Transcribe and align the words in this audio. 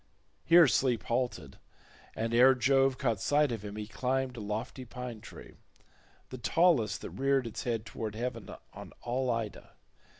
Here 0.43 0.65
Sleep 0.65 1.03
halted, 1.03 1.59
and 2.15 2.33
ere 2.33 2.55
Jove 2.55 2.97
caught 2.97 3.21
sight 3.21 3.51
of 3.51 3.63
him 3.63 3.75
he 3.75 3.85
climbed 3.85 4.35
a 4.35 4.39
lofty 4.39 4.83
pine 4.83 5.21
tree—the 5.21 6.37
tallest 6.39 7.01
that 7.01 7.11
reared 7.11 7.45
its 7.45 7.65
head 7.65 7.85
towards 7.85 8.17
heaven 8.17 8.49
on 8.73 8.93
all 9.03 9.29
Ida. 9.29 9.73